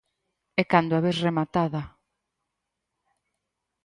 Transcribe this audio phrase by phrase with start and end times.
[0.61, 1.81] E cando a ves rematada.